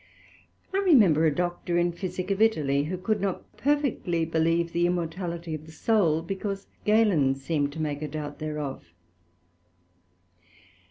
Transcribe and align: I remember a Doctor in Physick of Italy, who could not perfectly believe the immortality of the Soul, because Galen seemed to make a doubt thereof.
I 0.73 0.79
remember 0.79 1.27
a 1.27 1.35
Doctor 1.35 1.77
in 1.77 1.91
Physick 1.91 2.31
of 2.31 2.41
Italy, 2.41 2.85
who 2.85 2.97
could 2.97 3.21
not 3.21 3.55
perfectly 3.55 4.25
believe 4.25 4.71
the 4.71 4.87
immortality 4.87 5.53
of 5.53 5.67
the 5.67 5.71
Soul, 5.71 6.23
because 6.23 6.65
Galen 6.85 7.35
seemed 7.35 7.71
to 7.73 7.79
make 7.79 8.01
a 8.01 8.07
doubt 8.07 8.39
thereof. 8.39 8.83